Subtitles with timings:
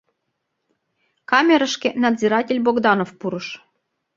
[1.31, 3.47] Камерышке надзиратель Богданов пурыш.